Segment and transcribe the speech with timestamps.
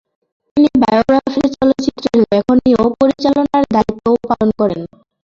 [0.57, 4.81] তিনি বায়োগ্রাফের চলচ্চিত্রে লেখনী ও পরিচালনার দায়িত্বও পালন করেন।